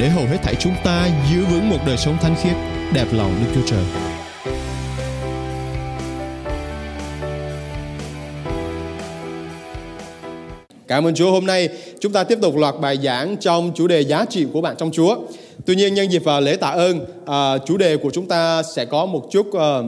[0.00, 2.56] để hầu hết thảy chúng ta giữ vững một đời sống thánh khiết,
[2.94, 3.84] đẹp lòng Đức Chúa Trời.
[10.88, 11.68] Cảm ơn Chúa hôm nay
[12.00, 14.90] chúng ta tiếp tục loạt bài giảng trong chủ đề giá trị của bạn trong
[14.92, 15.16] Chúa.
[15.66, 18.84] Tuy nhiên nhân dịp vào lễ tạ ơn, à, chủ đề của chúng ta sẽ
[18.84, 19.78] có một chút à,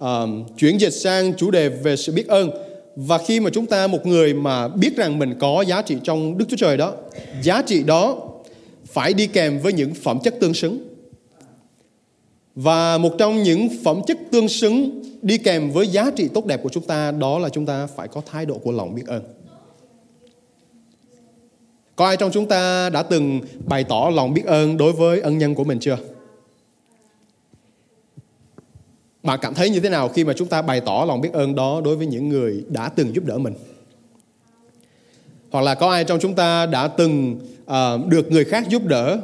[0.00, 0.22] à,
[0.56, 2.50] chuyển dịch sang chủ đề về sự biết ơn.
[2.96, 6.38] Và khi mà chúng ta một người mà biết rằng mình có giá trị trong
[6.38, 6.92] Đức Chúa Trời đó,
[7.42, 8.16] giá trị đó
[8.92, 10.88] phải đi kèm với những phẩm chất tương xứng.
[12.54, 16.62] Và một trong những phẩm chất tương xứng đi kèm với giá trị tốt đẹp
[16.62, 19.22] của chúng ta đó là chúng ta phải có thái độ của lòng biết ơn.
[21.96, 25.38] Có ai trong chúng ta đã từng bày tỏ lòng biết ơn đối với ân
[25.38, 25.98] nhân của mình chưa?
[29.22, 31.54] Bạn cảm thấy như thế nào khi mà chúng ta bày tỏ lòng biết ơn
[31.54, 33.54] đó đối với những người đã từng giúp đỡ mình?
[35.52, 39.18] Hoặc là có ai trong chúng ta đã từng uh, được người khác giúp đỡ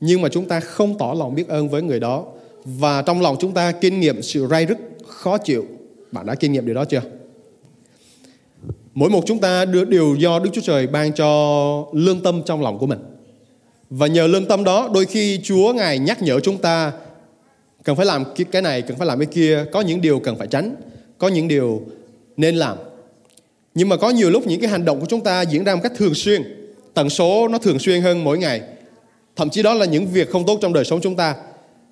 [0.00, 2.24] nhưng mà chúng ta không tỏ lòng biết ơn với người đó
[2.64, 5.66] và trong lòng chúng ta kinh nghiệm sự ray rứt khó chịu.
[6.12, 7.02] Bạn đã kinh nghiệm điều đó chưa?
[8.94, 12.62] Mỗi một chúng ta được điều do Đức Chúa Trời ban cho lương tâm trong
[12.62, 12.98] lòng của mình.
[13.90, 16.92] Và nhờ lương tâm đó, đôi khi Chúa Ngài nhắc nhở chúng ta
[17.82, 20.46] cần phải làm cái này, cần phải làm cái kia, có những điều cần phải
[20.46, 20.74] tránh,
[21.18, 21.82] có những điều
[22.36, 22.78] nên làm.
[23.74, 25.80] Nhưng mà có nhiều lúc những cái hành động của chúng ta diễn ra một
[25.82, 26.42] cách thường xuyên,
[26.94, 28.60] tần số nó thường xuyên hơn mỗi ngày.
[29.36, 31.34] Thậm chí đó là những việc không tốt trong đời sống chúng ta.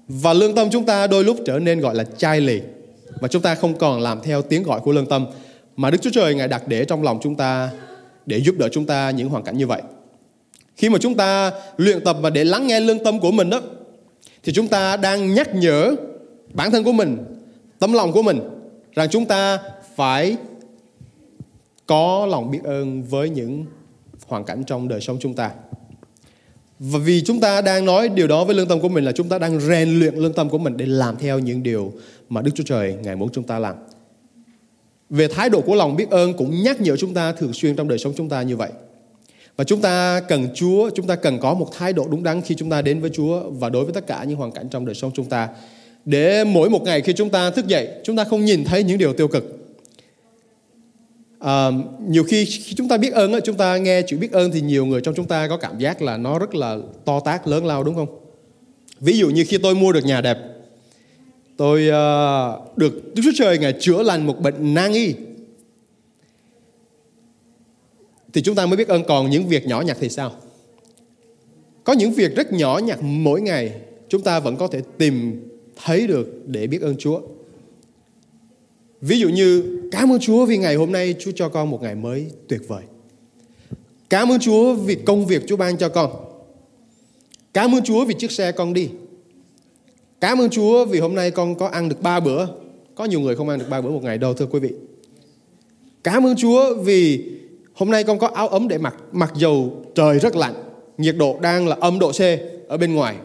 [0.09, 2.61] Và lương tâm chúng ta đôi lúc trở nên gọi là chai lì.
[3.21, 5.27] Và chúng ta không còn làm theo tiếng gọi của lương tâm
[5.77, 7.71] mà Đức Chúa Trời Ngài đặt để trong lòng chúng ta
[8.27, 9.83] để giúp đỡ chúng ta những hoàn cảnh như vậy.
[10.77, 13.61] Khi mà chúng ta luyện tập và để lắng nghe lương tâm của mình đó
[14.45, 15.95] thì chúng ta đang nhắc nhở
[16.55, 17.17] bản thân của mình,
[17.79, 18.41] tấm lòng của mình
[18.95, 19.59] rằng chúng ta
[19.97, 20.37] phải
[21.93, 23.65] có lòng biết ơn với những
[24.27, 25.51] hoàn cảnh trong đời sống chúng ta.
[26.79, 29.29] Và vì chúng ta đang nói điều đó với lương tâm của mình là chúng
[29.29, 31.93] ta đang rèn luyện lương tâm của mình để làm theo những điều
[32.29, 33.77] mà Đức Chúa Trời Ngài muốn chúng ta làm
[35.11, 37.89] về thái độ của lòng biết ơn cũng nhắc nhở chúng ta thường xuyên trong
[37.89, 38.71] đời sống chúng ta như vậy.
[39.57, 42.55] Và chúng ta cần Chúa, chúng ta cần có một thái độ đúng đắn khi
[42.55, 44.95] chúng ta đến với Chúa và đối với tất cả những hoàn cảnh trong đời
[44.95, 45.49] sống chúng ta.
[46.05, 48.99] Để mỗi một ngày khi chúng ta thức dậy, chúng ta không nhìn thấy những
[48.99, 49.62] điều tiêu cực.
[51.43, 51.71] À,
[52.09, 54.87] nhiều khi khi chúng ta biết ơn, chúng ta nghe chữ biết ơn thì nhiều
[54.87, 57.85] người trong chúng ta có cảm giác là nó rất là to tác, lớn lao
[57.85, 58.19] đúng không?
[59.01, 60.39] Ví dụ như khi tôi mua được nhà đẹp,
[61.57, 65.15] tôi uh, được Đức Chúa Trời Ngài chữa lành một bệnh nan y
[68.33, 69.05] thì chúng ta mới biết ơn.
[69.05, 70.33] Còn những việc nhỏ nhặt thì sao?
[71.85, 75.43] Có những việc rất nhỏ nhặt mỗi ngày chúng ta vẫn có thể tìm
[75.85, 77.21] thấy được để biết ơn Chúa.
[79.01, 81.95] Ví dụ như cảm ơn Chúa vì ngày hôm nay Chúa cho con một ngày
[81.95, 82.83] mới tuyệt vời
[84.11, 86.11] cảm ơn Chúa vì công việc Chúa ban cho con
[87.55, 88.89] cảm ơn Chúa vì chiếc xe con đi
[90.23, 92.47] Cảm ơn Chúa vì hôm nay con có ăn được ba bữa.
[92.95, 94.73] Có nhiều người không ăn được ba bữa một ngày đâu thưa quý vị.
[96.05, 97.25] Cảm ơn Chúa vì
[97.75, 98.95] hôm nay con có áo ấm để mặc.
[99.13, 100.55] Mặc dầu trời rất lạnh,
[100.99, 102.21] nhiệt độ đang là âm độ C
[102.69, 103.17] ở bên ngoài.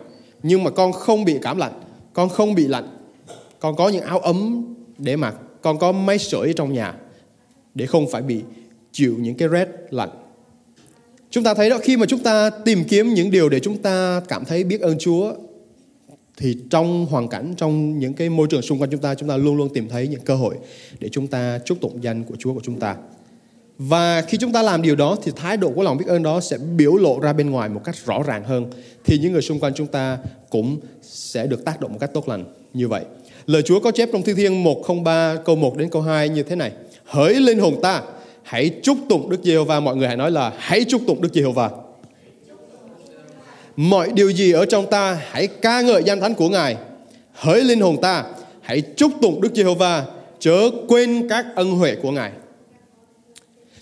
[0.43, 1.73] Nhưng mà con không bị cảm lạnh,
[2.13, 2.97] con không bị lạnh.
[3.59, 4.65] Con có những áo ấm
[4.97, 5.35] để mặc.
[5.61, 6.93] Con có máy sưởi trong nhà
[7.75, 8.41] để không phải bị
[8.91, 10.09] chịu những cái rét lạnh.
[11.29, 14.21] Chúng ta thấy đó, khi mà chúng ta tìm kiếm những điều để chúng ta
[14.27, 15.33] cảm thấy biết ơn Chúa,
[16.37, 19.37] thì trong hoàn cảnh, trong những cái môi trường xung quanh chúng ta chúng ta
[19.37, 20.55] luôn luôn tìm thấy những cơ hội
[20.99, 22.95] để chúng ta chúc tụng danh của Chúa của chúng ta
[23.77, 26.41] và khi chúng ta làm điều đó, thì thái độ của lòng biết ơn đó
[26.41, 28.65] sẽ biểu lộ ra bên ngoài một cách rõ ràng hơn,
[29.05, 30.17] thì những người xung quanh chúng ta
[30.49, 33.05] cũng sẽ được tác động một cách tốt lành như vậy
[33.47, 36.55] lời Chúa có chép trong Thi Thiên 103 câu 1 đến câu 2 như thế
[36.55, 36.71] này
[37.05, 38.01] hỡi linh hồn ta
[38.43, 41.69] hãy chúc tụng Đức Giê-hô-va mọi người hãy nói là hãy chúc tụng Đức Giê-hô-va
[43.77, 46.77] mọi điều gì ở trong ta hãy ca ngợi danh thánh của Ngài.
[47.33, 48.23] Hỡi linh hồn ta,
[48.61, 50.05] hãy chúc tụng Đức Giê-hô-va,
[50.39, 52.31] chớ quên các ân huệ của Ngài.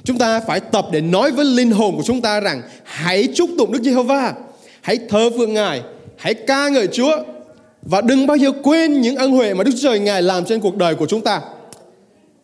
[0.03, 3.50] Chúng ta phải tập để nói với linh hồn của chúng ta rằng hãy chúc
[3.57, 4.33] tụng Đức Giê-hô-va,
[4.81, 5.81] hãy thờ phượng Ngài,
[6.18, 7.23] hãy ca ngợi Chúa
[7.85, 10.61] và đừng bao giờ quên những ân huệ mà Đức Chúa Trời Ngài làm trên
[10.61, 11.41] cuộc đời của chúng ta.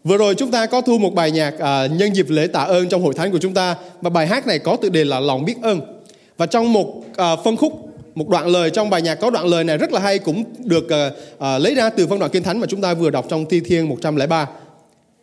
[0.04, 2.90] Vừa rồi chúng ta có thu một bài nhạc à, nhân dịp lễ tạ ơn
[2.90, 5.46] trong hội thánh của chúng ta và bài hát này có tựa đề là lòng
[5.46, 5.82] biết ơn.
[6.38, 9.64] Và trong một à, phân khúc một đoạn lời trong bài nhạc có đoạn lời
[9.64, 11.10] này rất là hay cũng được à,
[11.40, 13.60] à, lấy ra từ phân đoạn kinh thánh mà chúng ta vừa đọc trong Thi
[13.60, 14.48] Thiên 103.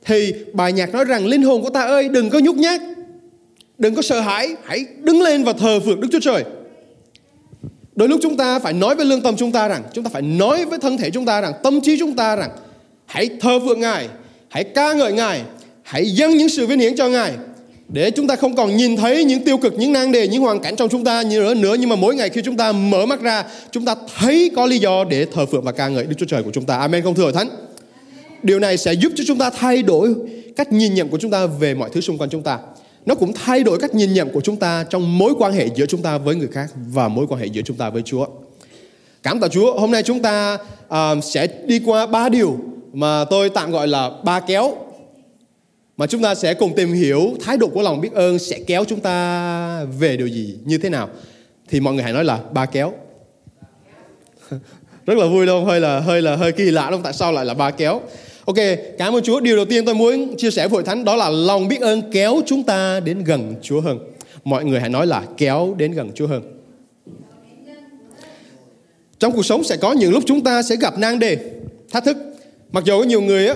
[0.04, 2.80] Thì bài nhạc nói rằng linh hồn của ta ơi đừng có nhút nhát,
[3.78, 6.44] đừng có sợ hãi, hãy đứng lên và thờ phượng Đức Chúa Trời.
[7.98, 10.22] Đôi lúc chúng ta phải nói với lương tâm chúng ta rằng, chúng ta phải
[10.22, 12.50] nói với thân thể chúng ta rằng, tâm trí chúng ta rằng,
[13.06, 14.08] hãy thờ phượng Ngài,
[14.48, 15.42] hãy ca ngợi Ngài,
[15.82, 17.32] hãy dâng những sự vinh hiển cho Ngài
[17.88, 20.60] để chúng ta không còn nhìn thấy những tiêu cực, những nan đề, những hoàn
[20.60, 23.06] cảnh trong chúng ta như nữa nữa nhưng mà mỗi ngày khi chúng ta mở
[23.06, 26.14] mắt ra, chúng ta thấy có lý do để thờ phượng và ca ngợi Đức
[26.18, 26.78] Chúa Trời của chúng ta.
[26.78, 27.48] Amen không thưa thánh.
[28.42, 30.14] Điều này sẽ giúp cho chúng ta thay đổi
[30.56, 32.58] cách nhìn nhận của chúng ta về mọi thứ xung quanh chúng ta.
[33.08, 35.86] Nó cũng thay đổi cách nhìn nhận của chúng ta trong mối quan hệ giữa
[35.86, 38.26] chúng ta với người khác và mối quan hệ giữa chúng ta với Chúa.
[39.22, 42.58] Cảm tạ Chúa, hôm nay chúng ta uh, sẽ đi qua ba điều
[42.92, 44.76] mà tôi tạm gọi là ba kéo
[45.96, 48.84] mà chúng ta sẽ cùng tìm hiểu thái độ của lòng biết ơn sẽ kéo
[48.84, 51.08] chúng ta về điều gì như thế nào.
[51.68, 52.92] Thì mọi người hãy nói là ba kéo.
[55.06, 57.44] Rất là vui đâu hơi là hơi là hơi kỳ lạ đâu tại sao lại
[57.44, 58.00] là ba kéo?
[58.48, 58.56] Ok,
[58.98, 59.40] cảm ơn Chúa.
[59.40, 62.02] Điều đầu tiên tôi muốn chia sẻ với hội thánh đó là lòng biết ơn
[62.12, 63.98] kéo chúng ta đến gần Chúa hơn.
[64.44, 66.42] Mọi người hãy nói là kéo đến gần Chúa hơn.
[69.18, 71.38] Trong cuộc sống sẽ có những lúc chúng ta sẽ gặp nan đề,
[71.90, 72.16] thách thức.
[72.72, 73.54] Mặc dù có nhiều người á,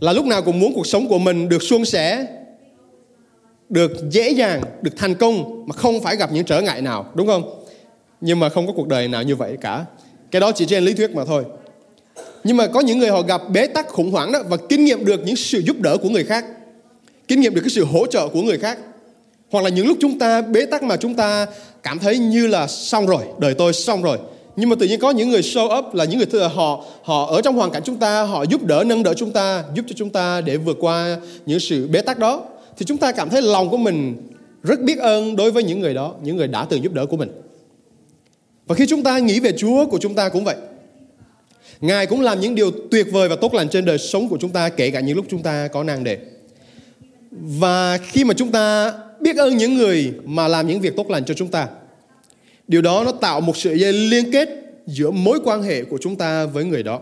[0.00, 2.26] là lúc nào cũng muốn cuộc sống của mình được suôn sẻ,
[3.68, 7.26] được dễ dàng, được thành công, mà không phải gặp những trở ngại nào, đúng
[7.26, 7.64] không?
[8.20, 9.84] Nhưng mà không có cuộc đời nào như vậy cả.
[10.30, 11.44] Cái đó chỉ trên lý thuyết mà thôi
[12.44, 15.04] nhưng mà có những người họ gặp bế tắc, khủng hoảng đó và kinh nghiệm
[15.04, 16.44] được những sự giúp đỡ của người khác,
[17.28, 18.78] kinh nghiệm được cái sự hỗ trợ của người khác.
[19.50, 21.46] Hoặc là những lúc chúng ta bế tắc mà chúng ta
[21.82, 24.18] cảm thấy như là xong rồi, đời tôi xong rồi.
[24.56, 27.26] Nhưng mà tự nhiên có những người show up là những người thừa họ họ
[27.26, 29.94] ở trong hoàn cảnh chúng ta, họ giúp đỡ, nâng đỡ chúng ta, giúp cho
[29.96, 31.16] chúng ta để vượt qua
[31.46, 32.42] những sự bế tắc đó.
[32.76, 34.16] Thì chúng ta cảm thấy lòng của mình
[34.62, 37.16] rất biết ơn đối với những người đó, những người đã từng giúp đỡ của
[37.16, 37.30] mình.
[38.66, 40.56] Và khi chúng ta nghĩ về Chúa của chúng ta cũng vậy.
[41.80, 44.50] Ngài cũng làm những điều tuyệt vời và tốt lành trên đời sống của chúng
[44.50, 46.18] ta kể cả những lúc chúng ta có năng đề.
[47.30, 51.24] Và khi mà chúng ta biết ơn những người mà làm những việc tốt lành
[51.24, 51.68] cho chúng ta,
[52.68, 54.48] Điều đó nó tạo một sự dây liên kết
[54.86, 57.00] giữa mối quan hệ của chúng ta với người đó.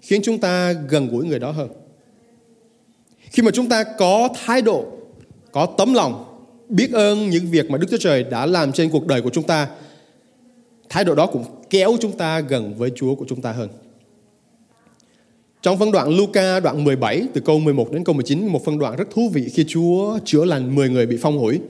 [0.00, 1.68] Khiến chúng ta gần gũi người đó hơn.
[3.30, 4.84] Khi mà chúng ta có thái độ,
[5.52, 6.24] có tấm lòng,
[6.68, 9.46] biết ơn những việc mà Đức Chúa Trời đã làm trên cuộc đời của chúng
[9.46, 9.68] ta,
[10.90, 13.68] thái độ đó cũng kéo chúng ta gần với Chúa của chúng ta hơn.
[15.62, 18.96] Trong phân đoạn Luca đoạn 17 từ câu 11 đến câu 19 một phân đoạn
[18.96, 21.60] rất thú vị khi Chúa chữa lành 10 người bị phong hủi.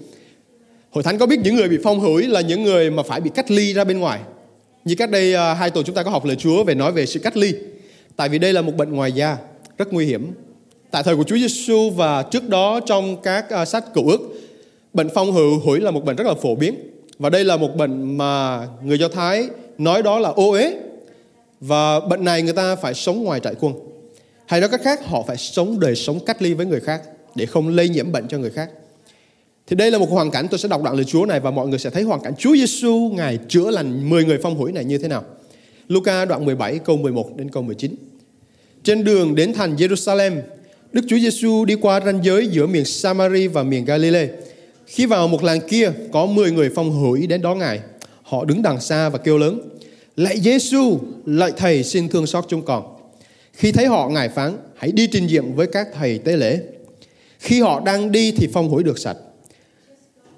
[0.90, 3.30] Hội thánh có biết những người bị phong hủi là những người mà phải bị
[3.34, 4.20] cách ly ra bên ngoài.
[4.84, 7.06] Như cách đây à, hai tuần chúng ta có học lời Chúa về nói về
[7.06, 7.54] sự cách ly.
[8.16, 9.36] Tại vì đây là một bệnh ngoài da
[9.78, 10.32] rất nguy hiểm.
[10.90, 14.20] Tại thời của Chúa Giêsu và trước đó trong các à, sách cựu ước,
[14.94, 16.74] bệnh phong hữu hủi là một bệnh rất là phổ biến.
[17.20, 20.76] Và đây là một bệnh mà người Do Thái nói đó là ô uế.
[21.60, 23.74] Và bệnh này người ta phải sống ngoài trại quân.
[24.46, 27.02] Hay nói cách khác, họ phải sống đời sống cách ly với người khác
[27.34, 28.70] để không lây nhiễm bệnh cho người khác.
[29.66, 31.68] Thì đây là một hoàn cảnh tôi sẽ đọc đoạn lời Chúa này và mọi
[31.68, 34.84] người sẽ thấy hoàn cảnh Chúa Giêsu ngài chữa lành 10 người phong hủi này
[34.84, 35.24] như thế nào.
[35.88, 37.94] Luca đoạn 17 câu 11 đến câu 19.
[38.82, 40.40] Trên đường đến thành Jerusalem,
[40.92, 44.28] Đức Chúa Giêsu đi qua ranh giới giữa miền Samari và miền Galilee.
[44.90, 47.80] Khi vào một làng kia, có 10 người phong hủi đến đó Ngài.
[48.22, 49.60] Họ đứng đằng xa và kêu lớn,
[50.16, 52.96] Lạy Giêsu, lạy Thầy xin thương xót chúng con.
[53.52, 56.58] Khi thấy họ, Ngài phán, hãy đi trình diện với các thầy tế lễ.
[57.38, 59.16] Khi họ đang đi thì phong hủi được sạch.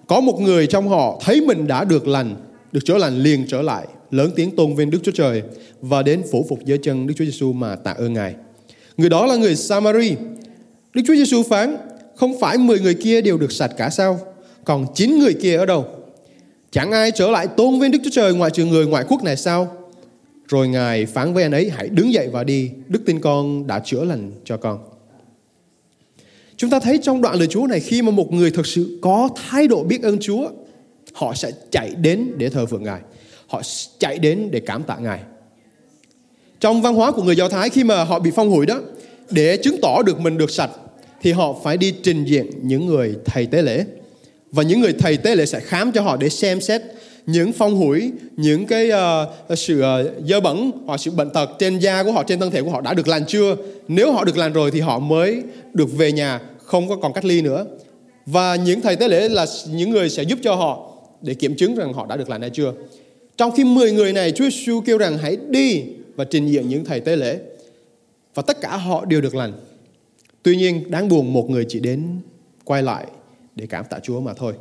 [0.06, 2.36] Có một người trong họ thấy mình đã được lành,
[2.72, 5.42] được chữa lành liền trở lại, lớn tiếng tôn vinh Đức Chúa Trời
[5.80, 8.34] và đến phủ phục dưới chân Đức Chúa Giêsu mà tạ ơn Ngài.
[8.96, 10.14] Người đó là người Samari.
[10.94, 11.76] Đức Chúa Giêsu phán,
[12.16, 14.31] không phải 10 người kia đều được sạch cả sao?
[14.64, 15.86] Còn chín người kia ở đâu?
[16.70, 19.36] Chẳng ai trở lại tôn vinh Đức Chúa Trời ngoại trừ người ngoại quốc này
[19.36, 19.76] sao?
[20.48, 23.80] Rồi Ngài phán với anh ấy, hãy đứng dậy và đi, đức tin con đã
[23.84, 24.78] chữa lành cho con.
[26.56, 29.28] Chúng ta thấy trong đoạn lời Chúa này khi mà một người thực sự có
[29.36, 30.48] thái độ biết ơn Chúa,
[31.12, 33.00] họ sẽ chạy đến để thờ phượng Ngài.
[33.46, 33.62] Họ
[33.98, 35.20] chạy đến để cảm tạ Ngài.
[36.60, 38.80] Trong văn hóa của người Do Thái khi mà họ bị phong hủi đó,
[39.30, 40.70] để chứng tỏ được mình được sạch
[41.22, 43.84] thì họ phải đi trình diện những người thầy tế lễ.
[44.52, 46.82] Và những người thầy tế lễ sẽ khám cho họ để xem xét
[47.26, 51.78] những phong hủi, những cái uh, sự uh, dơ bẩn hoặc sự bệnh tật trên
[51.78, 53.56] da của họ, trên thân thể của họ đã được lành chưa?
[53.88, 55.42] Nếu họ được lành rồi thì họ mới
[55.74, 57.66] được về nhà không có còn cách ly nữa.
[58.26, 60.92] Và những thầy tế lễ là những người sẽ giúp cho họ
[61.22, 62.72] để kiểm chứng rằng họ đã được lành hay chưa.
[63.36, 65.82] Trong khi 10 người này Chúa Giêsu kêu rằng hãy đi
[66.16, 67.38] và trình diện những thầy tế lễ.
[68.34, 69.52] Và tất cả họ đều được lành.
[70.42, 72.02] Tuy nhiên đáng buồn một người chỉ đến
[72.64, 73.06] quay lại
[73.54, 74.54] để cảm tạ Chúa mà thôi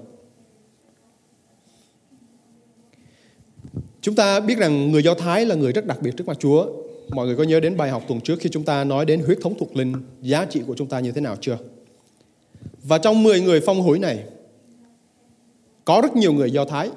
[4.01, 6.65] Chúng ta biết rằng người Do Thái là người rất đặc biệt trước mặt Chúa.
[7.09, 9.37] Mọi người có nhớ đến bài học tuần trước khi chúng ta nói đến huyết
[9.41, 11.57] thống thuộc linh, giá trị của chúng ta như thế nào chưa?
[12.83, 14.23] Và trong 10 người phong hối này,
[15.85, 16.89] có rất nhiều người Do Thái.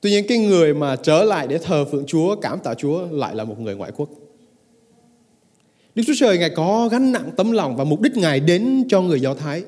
[0.00, 3.34] Tuy nhiên cái người mà trở lại để thờ phượng Chúa, cảm tạ Chúa lại
[3.34, 4.08] là một người ngoại quốc.
[5.94, 9.02] Đức Chúa Trời, Ngài có gánh nặng tấm lòng và mục đích Ngài đến cho
[9.02, 9.64] người Do Thái.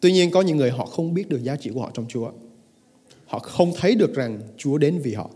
[0.00, 2.30] Tuy nhiên, có những người họ không biết được giá trị của họ trong Chúa.
[3.26, 5.30] Họ không thấy được rằng Chúa đến vì họ.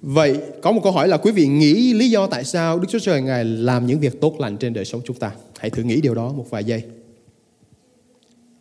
[0.00, 2.98] Vậy, có một câu hỏi là quý vị nghĩ lý do tại sao Đức Chúa
[2.98, 5.32] Trời, Ngài làm những việc tốt lành trên đời sống chúng ta?
[5.58, 6.82] Hãy thử nghĩ điều đó một vài giây.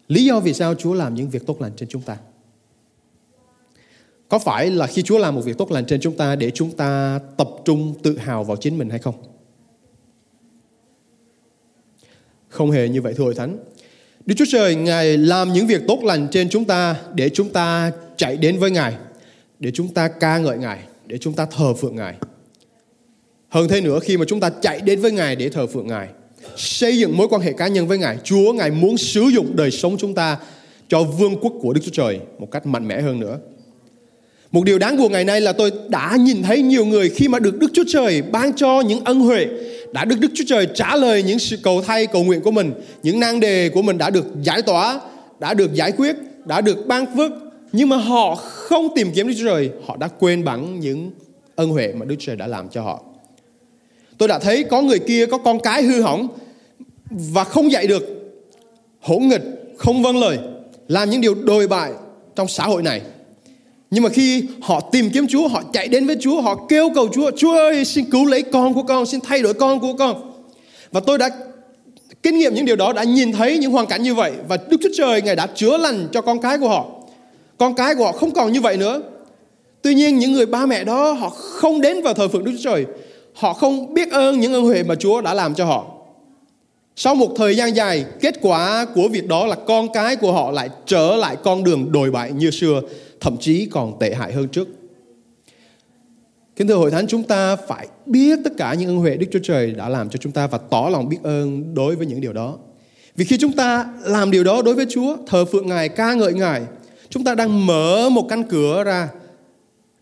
[0.08, 2.18] Lý do vì sao Chúa làm những việc tốt lành trên chúng ta?
[4.32, 6.72] Có phải là khi Chúa làm một việc tốt lành trên chúng ta để chúng
[6.72, 9.16] ta tập trung tự hào vào chính mình hay không?
[12.48, 13.58] Không hề như vậy thưa Hội Thánh.
[14.26, 17.92] Đức Chúa Trời Ngài làm những việc tốt lành trên chúng ta để chúng ta
[18.18, 18.96] chạy đến với Ngài,
[19.60, 22.16] để chúng ta ca ngợi Ngài, để chúng ta thờ phượng Ngài.
[23.50, 26.08] Hơn thế nữa khi mà chúng ta chạy đến với Ngài để thờ phượng Ngài,
[26.58, 29.72] xây dựng mối quan hệ cá nhân với Ngài, Chúa Ngài muốn sử dụng đời
[29.72, 30.38] sống chúng ta
[30.88, 33.40] cho vương quốc của Đức Chúa Trời một cách mạnh mẽ hơn nữa.
[34.52, 37.40] Một điều đáng buồn ngày nay là tôi đã nhìn thấy nhiều người khi mà
[37.40, 39.48] được Đức Chúa Trời ban cho những ân huệ,
[39.92, 42.74] đã được Đức Chúa Trời trả lời những sự cầu thay, cầu nguyện của mình,
[43.04, 45.02] những nan đề của mình đã được giải tỏa,
[45.40, 46.16] đã được giải quyết,
[46.46, 47.32] đã được ban phước,
[47.72, 51.12] nhưng mà họ không tìm kiếm Đức Chúa Trời, họ đã quên bẵng những
[51.56, 53.04] ân huệ mà Đức Chúa Trời đã làm cho họ.
[54.18, 56.28] Tôi đã thấy có người kia có con cái hư hỏng
[57.10, 58.04] và không dạy được,
[59.00, 59.42] hỗn nghịch,
[59.78, 60.38] không vâng lời,
[60.88, 61.92] làm những điều đồi bại
[62.36, 63.02] trong xã hội này
[63.92, 67.10] nhưng mà khi họ tìm kiếm Chúa, họ chạy đến với Chúa, họ kêu cầu
[67.14, 70.32] Chúa, Chúa ơi xin cứu lấy con của con, xin thay đổi con của con.
[70.92, 71.30] Và tôi đã
[72.24, 74.32] kinh nghiệm những điều đó, đã nhìn thấy những hoàn cảnh như vậy.
[74.48, 76.86] Và Đức Chúa Trời Ngài đã chữa lành cho con cái của họ.
[77.58, 79.02] Con cái của họ không còn như vậy nữa.
[79.82, 82.64] Tuy nhiên những người ba mẹ đó họ không đến vào thờ phượng Đức Chúa
[82.64, 82.86] Trời.
[83.34, 85.86] Họ không biết ơn những ơn huệ mà Chúa đã làm cho họ.
[86.96, 90.52] Sau một thời gian dài, kết quả của việc đó là con cái của họ
[90.52, 92.82] lại trở lại con đường đồi bại như xưa
[93.22, 94.68] thậm chí còn tệ hại hơn trước.
[96.56, 99.40] Kính thưa hội thánh, chúng ta phải biết tất cả những ân huệ Đức Chúa
[99.44, 102.34] Trời đã làm cho chúng ta và tỏ lòng biết ơn đối với những điều
[102.34, 102.58] đó.
[103.16, 106.34] Vì khi chúng ta làm điều đó đối với Chúa, thờ phượng Ngài, ca ngợi
[106.34, 106.62] Ngài,
[107.10, 109.10] chúng ta đang mở một cánh cửa ra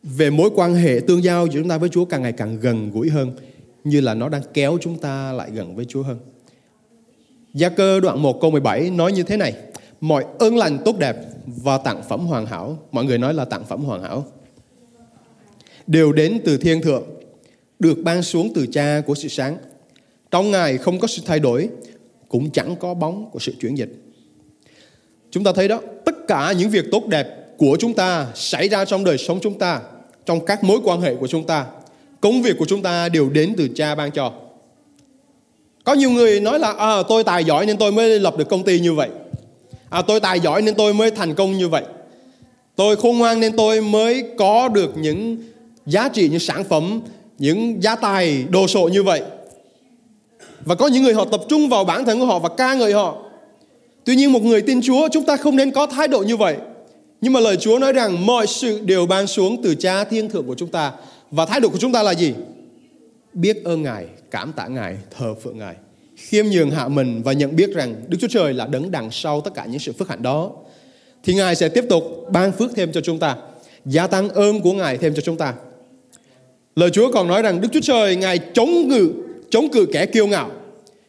[0.03, 2.91] về mối quan hệ tương giao giữa chúng ta với Chúa càng ngày càng gần
[2.91, 3.31] gũi hơn,
[3.83, 6.17] như là nó đang kéo chúng ta lại gần với Chúa hơn.
[7.53, 9.53] Gia cơ đoạn 1 câu 17 nói như thế này
[10.01, 11.15] mọi ơn lành tốt đẹp
[11.45, 12.77] và tặng phẩm hoàn hảo.
[12.91, 14.25] Mọi người nói là tặng phẩm hoàn hảo.
[15.87, 17.03] Đều đến từ thiên thượng
[17.79, 19.57] được ban xuống từ cha của sự sáng.
[20.31, 21.69] Trong ngài không có sự thay đổi
[22.27, 23.89] cũng chẳng có bóng của sự chuyển dịch.
[25.31, 27.27] Chúng ta thấy đó tất cả những việc tốt đẹp
[27.57, 29.81] của chúng ta xảy ra trong đời sống chúng ta
[30.25, 31.65] trong các mối quan hệ của chúng ta
[32.21, 34.33] công việc của chúng ta đều đến từ cha ban cho.
[35.83, 38.63] Có nhiều người nói là à, tôi tài giỏi nên tôi mới lập được công
[38.63, 39.09] ty như vậy
[39.89, 41.83] à, tôi tài giỏi nên tôi mới thành công như vậy.
[42.75, 45.37] Tôi khôn ngoan nên tôi mới có được những
[45.85, 47.01] giá trị những sản phẩm
[47.39, 49.21] những giá tài đồ sộ như vậy.
[50.65, 52.93] Và có những người họ tập trung vào bản thân của họ và ca ngợi
[52.93, 53.17] họ.
[54.03, 56.57] Tuy nhiên một người tin chúa chúng ta không nên có thái độ như vậy.
[57.21, 60.47] Nhưng mà lời chúa nói rằng mọi sự đều ban xuống từ cha thiên thượng
[60.47, 60.91] của chúng ta.
[61.31, 62.33] Và thái độ của chúng ta là gì?
[63.33, 65.75] Biết ơn ngài cảm tạ ngài thờ phượng ngài
[66.27, 69.41] khiêm nhường hạ mình và nhận biết rằng Đức Chúa Trời là đấng đằng sau
[69.41, 70.51] tất cả những sự phước hạnh đó.
[71.23, 73.35] Thì Ngài sẽ tiếp tục ban phước thêm cho chúng ta,
[73.85, 75.53] gia tăng ơn của Ngài thêm cho chúng ta.
[76.75, 79.11] Lời Chúa còn nói rằng Đức Chúa Trời, Ngài chống ngự,
[79.49, 80.51] chống cự kẻ kiêu ngạo.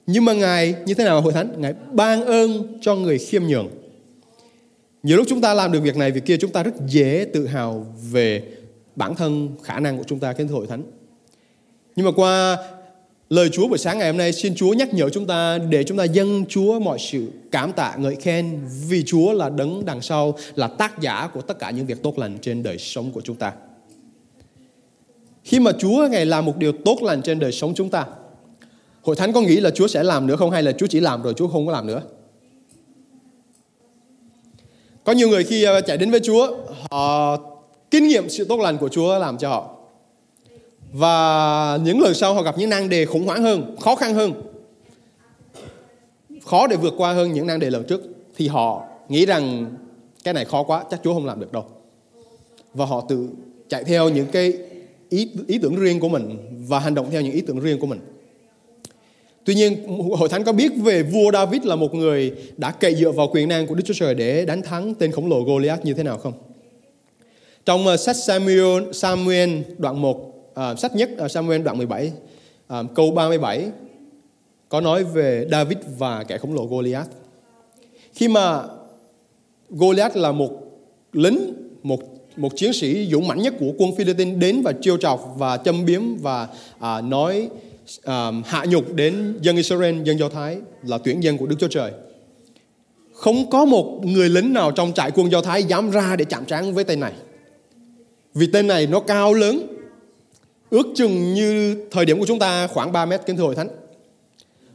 [0.07, 1.52] Nhưng mà Ngài như thế nào hội thánh?
[1.59, 3.69] Ngài ban ơn cho người khiêm nhường.
[5.02, 7.47] Nhiều lúc chúng ta làm được việc này việc kia, chúng ta rất dễ tự
[7.47, 8.43] hào về
[8.97, 10.83] bản thân, khả năng của chúng ta cái hội thánh.
[11.97, 12.57] Nhưng mà qua
[13.30, 15.99] Lời Chúa buổi sáng ngày hôm nay xin Chúa nhắc nhở chúng ta để chúng
[15.99, 20.34] ta dâng Chúa mọi sự cảm tạ ngợi khen vì Chúa là đấng đằng sau
[20.54, 23.37] là tác giả của tất cả những việc tốt lành trên đời sống của chúng
[23.37, 23.52] ta.
[25.44, 28.06] Khi mà Chúa ngày làm một điều tốt lành trên đời sống chúng ta,
[29.02, 31.22] Hội Thánh có nghĩ là Chúa sẽ làm nữa không hay là Chúa chỉ làm
[31.22, 32.02] rồi Chúa không có làm nữa?
[35.04, 36.56] Có nhiều người khi ờ, chạy đến với Chúa,
[36.90, 37.37] họ
[37.90, 39.79] kinh nghiệm sự tốt lành của Chúa làm cho họ
[40.92, 44.32] và những lần sau họ gặp những nan đề khủng hoảng hơn khó khăn hơn
[46.44, 48.02] khó để vượt qua hơn những nan đề lần trước
[48.37, 49.75] thì họ nghĩ rằng
[50.25, 51.64] cái này khó quá chắc chúa không làm được đâu
[52.75, 53.28] và họ tự
[53.68, 54.52] chạy theo những cái
[55.09, 57.87] ý ý tưởng riêng của mình và hành động theo những ý tưởng riêng của
[57.87, 58.00] mình
[59.44, 63.11] Tuy nhiên, hội thánh có biết về vua David là một người đã cậy dựa
[63.11, 65.94] vào quyền năng của Đức Chúa Trời để đánh thắng tên khổng lồ Goliath như
[65.94, 66.32] thế nào không?
[67.64, 72.12] Trong ờ, sách Samuel, Samuel đoạn 1, à, sách nhất Samuel đoạn 17, à,
[72.66, 73.71] ờ, câu 37
[74.69, 77.11] có nói về David và kẻ khổng lồ Goliath.
[78.14, 78.62] Khi mà
[79.71, 80.50] Goliath là một
[81.12, 82.00] lính, một
[82.37, 85.85] một chiến sĩ dũng mãnh nhất của quân Philippines đến và chiêu chọc và châm
[85.85, 87.49] biếm và à, nói
[88.02, 91.69] à, hạ nhục đến dân Israel, dân Do Thái là tuyển dân của Đức Chúa
[91.69, 91.92] Trời.
[93.12, 96.45] Không có một người lính nào trong trại quân Do Thái dám ra để chạm
[96.45, 97.12] trán với tên này.
[98.35, 99.66] Vì tên này nó cao lớn,
[100.71, 103.69] ước chừng như thời điểm của chúng ta khoảng 3 mét kính thưa hội thánh.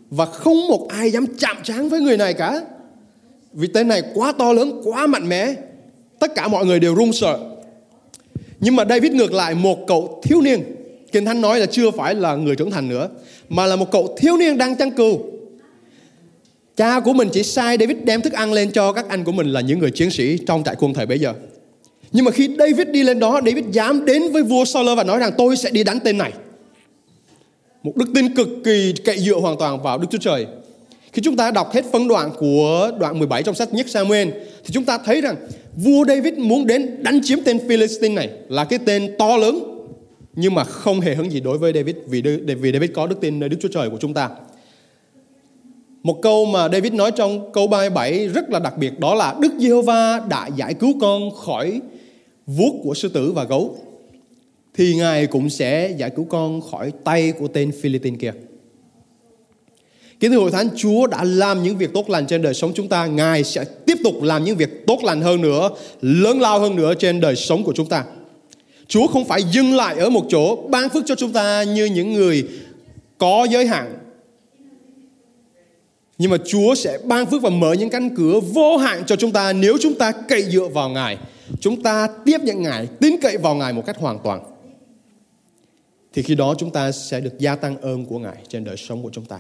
[0.10, 2.62] Và không một ai dám chạm trán với người này cả.
[3.54, 5.54] Vì tên này quá to lớn, quá mạnh mẽ.
[6.20, 7.40] Tất cả mọi người đều run sợ.
[8.60, 10.64] Nhưng mà David ngược lại một cậu thiếu niên.
[11.12, 13.10] Kinh Thánh nói là chưa phải là người trưởng thành nữa.
[13.50, 15.20] Mà là một cậu thiếu niên đang chăn cừu.
[16.76, 19.48] Cha của mình chỉ sai David đem thức ăn lên cho các anh của mình
[19.48, 21.34] là những người chiến sĩ trong trại quân thời bấy giờ.
[22.16, 25.20] Nhưng mà khi David đi lên đó, David dám đến với vua Saul và nói
[25.20, 26.34] rằng tôi sẽ đi đánh tên này.
[27.84, 30.46] Một đức tin cực kỳ cậy dựa hoàn toàn vào Đức Chúa Trời.
[31.14, 34.30] Khi chúng ta đọc hết phân đoạn của đoạn 17 trong sách nhất Samuel
[34.66, 35.36] thì chúng ta thấy rằng
[35.76, 39.64] vua David muốn đến đánh chiếm tên Philistine này là cái tên to lớn
[40.36, 42.22] nhưng mà không hề hứng gì đối với David vì
[42.62, 44.30] vì David có đức tin nơi Đức Chúa Trời của chúng ta.
[46.04, 49.54] Một câu mà David nói trong câu 37 rất là đặc biệt đó là Đức
[49.60, 51.82] Giê-hô-va đã giải cứu con khỏi
[52.48, 53.78] vuốt của sư tử và gấu
[54.74, 58.32] thì Ngài cũng sẽ giải cứu con khỏi tay của tên Philippines kia.
[60.20, 62.88] Kính thưa hội thánh, Chúa đã làm những việc tốt lành trên đời sống chúng
[62.88, 63.06] ta.
[63.06, 65.70] Ngài sẽ tiếp tục làm những việc tốt lành hơn nữa,
[66.02, 68.06] lớn lao hơn nữa trên đời sống của chúng ta.
[68.88, 72.14] Chúa không phải dừng lại ở một chỗ ban phước cho chúng ta như những
[72.14, 72.44] người
[73.18, 73.98] có giới hạn.
[76.18, 79.32] Nhưng mà Chúa sẽ ban phước và mở những cánh cửa vô hạn cho chúng
[79.32, 81.18] ta nếu chúng ta cậy dựa vào Ngài.
[81.60, 84.44] Chúng ta tiếp nhận Ngài, tin cậy vào Ngài một cách hoàn toàn.
[86.14, 89.04] Thì khi đó chúng ta sẽ được gia tăng ơn của Ngài trên đời sống
[89.04, 89.40] của chúng ta.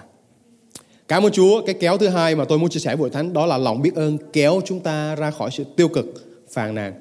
[1.08, 1.66] Cảm ơn Chúa.
[1.66, 3.96] Cái kéo thứ hai mà tôi muốn chia sẻ với Thánh đó là lòng biết
[3.96, 6.06] ơn kéo chúng ta ra khỏi sự tiêu cực,
[6.52, 6.94] phàn nàn.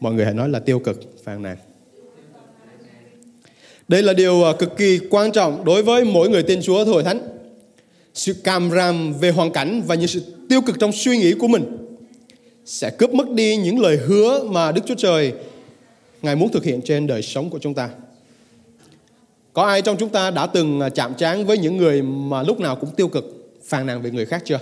[0.00, 1.56] Mọi người hãy nói là tiêu cực, phàn nàn.
[3.88, 7.02] Đây là điều à, cực kỳ quan trọng đối với mỗi người tin Chúa thưa
[7.02, 7.20] Thánh.
[8.14, 11.48] Sự càm ràm về hoàn cảnh và những sự tiêu cực trong suy nghĩ của
[11.48, 11.89] mình
[12.64, 15.32] sẽ cướp mất đi những lời hứa mà Đức Chúa Trời
[16.22, 17.88] Ngài muốn thực hiện trên đời sống của chúng ta.
[19.52, 22.60] Có ai trong chúng ta đã từng à, chạm trán với những người mà lúc
[22.60, 23.24] nào cũng tiêu cực,
[23.64, 24.58] phàn nàn về người khác chưa?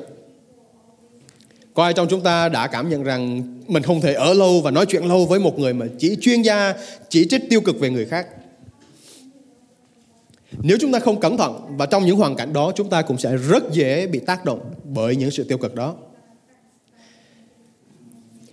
[1.75, 4.71] Có ai trong chúng ta đã cảm nhận rằng mình không thể ở lâu và
[4.71, 6.75] nói chuyện lâu với một người mà chỉ chuyên gia,
[7.09, 8.27] chỉ trích tiêu cực về người khác?
[10.63, 13.19] Nếu chúng ta không cẩn thận và trong những hoàn cảnh đó chúng ta cũng
[13.19, 15.95] sẽ rất dễ bị tác động bởi những sự tiêu cực đó.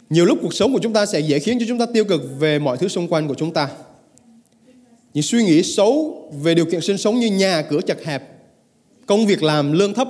[0.09, 2.21] Nhiều lúc cuộc sống của chúng ta sẽ dễ khiến cho chúng ta tiêu cực
[2.39, 3.69] về mọi thứ xung quanh của chúng ta.
[5.13, 8.23] Những suy nghĩ xấu về điều kiện sinh sống như nhà, cửa, chật hẹp,
[9.05, 10.07] công việc làm lương thấp,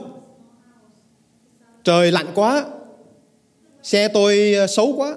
[1.84, 2.66] trời lạnh quá,
[3.84, 5.16] xe tôi ờ, xấu quá,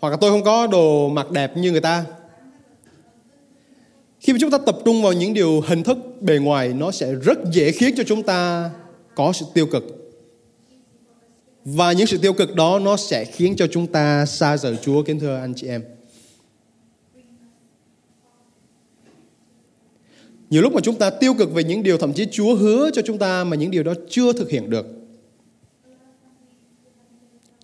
[0.00, 2.04] hoặc là tôi không có đồ mặc đẹp như người ta.
[4.20, 7.12] Khi mà chúng ta tập trung vào những điều hình thức bề ngoài, nó sẽ
[7.12, 8.70] rất dễ khiến cho chúng ta
[9.14, 9.99] có sự tiêu cực
[11.74, 15.02] và những sự tiêu cực đó nó sẽ khiến cho chúng ta xa rời Chúa,
[15.02, 15.84] kính thưa anh chị em.
[20.50, 23.02] Nhiều lúc mà chúng ta tiêu cực về những điều thậm chí Chúa hứa cho
[23.02, 24.86] chúng ta mà những điều đó chưa thực hiện được.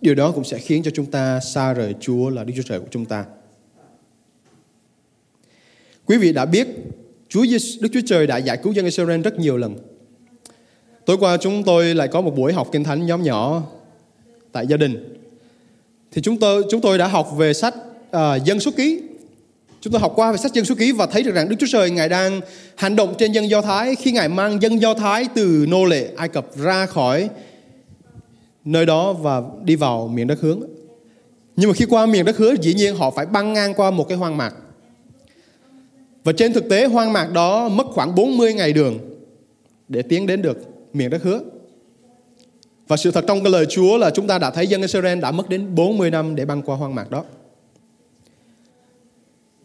[0.01, 2.79] Điều đó cũng sẽ khiến cho chúng ta xa rời Chúa là Đức Chúa Trời
[2.79, 3.25] của chúng ta.
[6.05, 6.67] Quý vị đã biết,
[7.29, 7.45] Chúa
[7.79, 9.77] Đức Chúa Trời đã giải cứu dân Israel rất nhiều lần.
[11.05, 13.63] Tối qua chúng tôi lại có một buổi học kinh thánh nhóm nhỏ
[14.51, 15.17] tại gia đình.
[16.11, 17.75] Thì chúng tôi chúng tôi đã học về sách
[18.09, 19.01] uh, dân số ký.
[19.81, 21.67] Chúng tôi học qua về sách dân số ký và thấy được rằng Đức Chúa
[21.69, 22.41] Trời ngài đang
[22.75, 26.09] hành động trên dân Do Thái khi ngài mang dân Do Thái từ nô lệ
[26.17, 27.29] Ai Cập ra khỏi
[28.65, 30.61] nơi đó và đi vào miền đất hướng
[31.57, 34.09] nhưng mà khi qua miền đất hứa dĩ nhiên họ phải băng ngang qua một
[34.09, 34.53] cái hoang mạc.
[36.23, 38.99] Và trên thực tế hoang mạc đó mất khoảng 40 ngày đường
[39.87, 40.57] để tiến đến được
[40.93, 41.39] miền đất hứa
[42.87, 45.31] và sự thật trong cái lời Chúa là chúng ta đã thấy dân Israel đã
[45.31, 47.23] mất đến 40 năm để băng qua hoang mạc đó.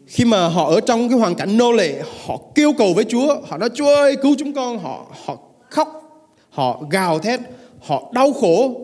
[0.07, 3.35] Khi mà họ ở trong cái hoàn cảnh nô lệ, họ kêu cầu với Chúa,
[3.47, 5.37] họ nói Chúa ơi cứu chúng con, họ họ
[5.69, 5.87] khóc,
[6.49, 7.39] họ gào thét,
[7.79, 8.81] họ đau khổ.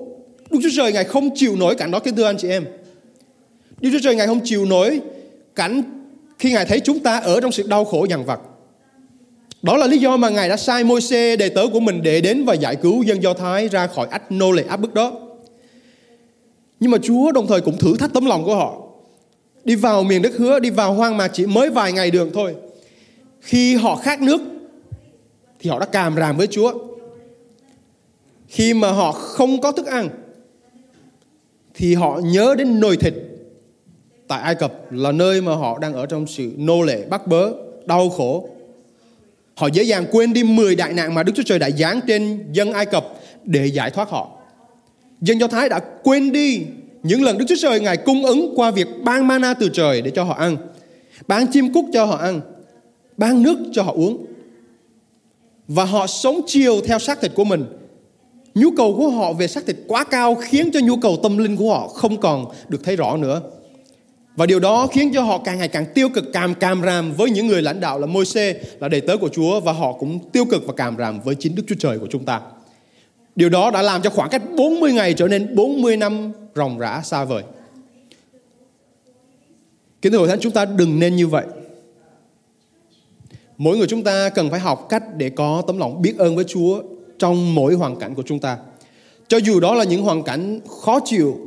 [0.49, 2.65] Đức Chúa Trời Ngài không chịu nổi cảnh đó kính thưa anh chị em.
[3.81, 5.01] Đức Chúa Trời Ngài không chịu nổi
[5.55, 5.83] cảnh
[6.39, 8.39] khi Ngài thấy chúng ta ở trong sự đau khổ dằn vặt.
[9.61, 12.21] Đó là lý do mà Ngài đã sai môi xe đệ tớ của mình để
[12.21, 15.11] đến và giải cứu dân Do Thái ra khỏi ách nô lệ áp bức đó.
[16.79, 18.81] Nhưng mà Chúa đồng thời cũng thử thách tấm lòng của họ.
[19.63, 22.55] Đi vào miền đất hứa, đi vào hoang mạc chỉ mới vài ngày đường thôi.
[23.41, 24.41] Khi họ khát nước
[25.59, 26.73] thì họ đã càm ràm với Chúa.
[28.47, 30.09] Khi mà họ không có thức ăn
[31.73, 33.13] thì họ nhớ đến nồi thịt
[34.27, 37.51] tại Ai Cập là nơi mà họ đang ở trong sự nô lệ bắt bớ,
[37.85, 38.49] đau khổ.
[39.59, 42.45] Họ dễ dàng quên đi 10 đại nạn mà Đức Chúa Trời đã giáng trên
[42.51, 43.05] dân Ai Cập
[43.43, 44.29] để giải thoát họ.
[45.21, 46.61] Dân Do Thái đã quên đi
[47.03, 50.11] những lần Đức Chúa Trời Ngài cung ứng qua việc ban mana từ trời để
[50.11, 50.57] cho họ ăn,
[51.27, 52.41] ban chim cúc cho họ ăn,
[53.17, 54.25] ban nước cho họ uống.
[55.67, 57.65] Và họ sống chiều theo xác thịt của mình.
[58.55, 61.57] Nhu cầu của họ về xác thịt quá cao khiến cho nhu cầu tâm linh
[61.57, 63.41] của họ không còn được thấy rõ nữa.
[64.39, 67.31] Và điều đó khiến cho họ càng ngày càng tiêu cực, càm càm ràm với
[67.31, 70.19] những người lãnh đạo là môi xê là đầy tớ của Chúa và họ cũng
[70.31, 72.41] tiêu cực và càm ràm với chính Đức Chúa Trời của chúng ta.
[73.35, 77.01] Điều đó đã làm cho khoảng cách 40 ngày trở nên 40 năm ròng rã
[77.03, 77.43] xa vời.
[80.01, 81.45] Kính thưa hội thánh chúng ta đừng nên như vậy.
[83.57, 86.45] Mỗi người chúng ta cần phải học cách để có tấm lòng biết ơn với
[86.47, 86.81] Chúa
[87.19, 88.57] trong mỗi hoàn cảnh của chúng ta.
[89.27, 91.37] Cho dù đó là những hoàn cảnh khó chịu,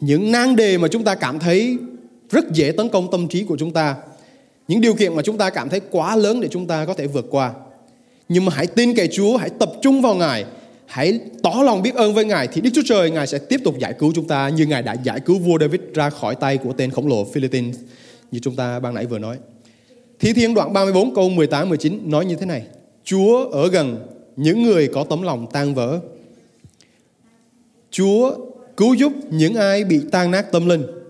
[0.00, 1.78] những nan đề mà chúng ta cảm thấy
[2.32, 3.96] rất dễ tấn công tâm trí của chúng ta.
[4.68, 7.06] Những điều kiện mà chúng ta cảm thấy quá lớn để chúng ta có thể
[7.06, 7.52] vượt qua.
[8.28, 10.44] Nhưng mà hãy tin cậy Chúa, hãy tập trung vào Ngài,
[10.86, 13.78] hãy tỏ lòng biết ơn với Ngài thì Đức Chúa Trời Ngài sẽ tiếp tục
[13.78, 16.72] giải cứu chúng ta như Ngài đã giải cứu vua David ra khỏi tay của
[16.72, 17.76] tên khổng lồ Philippines
[18.30, 19.36] như chúng ta ban nãy vừa nói.
[20.20, 22.62] Thi Thiên đoạn 34 câu 18 19 nói như thế này:
[23.04, 26.00] Chúa ở gần những người có tấm lòng tan vỡ.
[27.90, 28.36] Chúa
[28.76, 31.01] cứu giúp những ai bị tan nát tâm linh.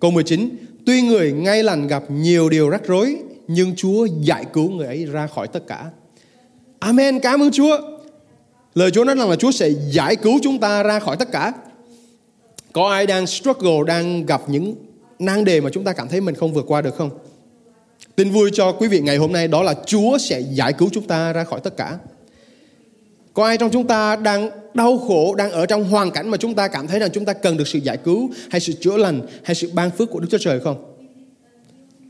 [0.00, 0.56] Câu 19
[0.86, 3.16] Tuy người ngay lành gặp nhiều điều rắc rối,
[3.48, 5.90] Nhưng Chúa giải cứu người ấy ra khỏi tất cả.
[6.78, 7.20] Amen.
[7.20, 7.78] Cảm ơn Chúa.
[8.74, 11.52] Lời Chúa nói rằng là Chúa sẽ giải cứu chúng ta ra khỏi tất cả.
[12.72, 14.74] Có ai đang struggle, Đang gặp những
[15.18, 17.10] nan đề mà chúng ta cảm thấy mình không vượt qua được không?
[18.16, 21.06] Tin vui cho quý vị ngày hôm nay đó là Chúa sẽ giải cứu chúng
[21.06, 21.98] ta ra khỏi tất cả.
[23.34, 26.54] Có ai trong chúng ta đang đau khổ, đang ở trong hoàn cảnh mà chúng
[26.54, 29.20] ta cảm thấy rằng chúng ta cần được sự giải cứu hay sự chữa lành
[29.44, 30.94] hay sự ban phước của Đức Chúa Trời không?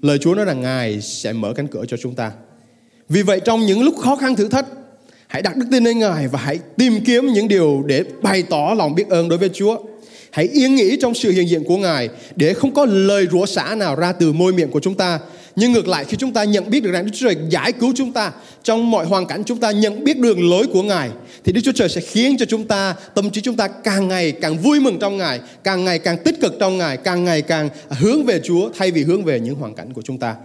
[0.03, 2.33] Lời Chúa nói rằng Ngài sẽ mở cánh cửa cho chúng ta.
[3.09, 4.67] Vì vậy trong những lúc khó khăn thử thách,
[5.27, 8.75] hãy đặt đức tin lên Ngài và hãy tìm kiếm những điều để bày tỏ
[8.77, 9.77] lòng biết ơn đối với Chúa.
[10.31, 13.75] Hãy yên nghĩ trong sự hiện diện của Ngài để không có lời rủa xả
[13.75, 15.21] nào ra từ môi miệng của chúng ta
[15.59, 17.93] nhưng ngược lại khi chúng ta nhận biết được rằng Đức Chúa Trời giải cứu
[17.97, 21.11] chúng ta trong mọi hoàn cảnh chúng ta nhận biết đường lối của Ngài
[21.45, 24.33] thì Đức Chúa Trời sẽ khiến cho chúng ta tâm trí chúng ta càng ngày
[24.33, 27.69] càng vui mừng trong Ngài, càng ngày càng tích cực trong Ngài, càng ngày càng
[27.89, 30.37] hướng về Chúa thay vì hướng về những hoàn cảnh của chúng ta.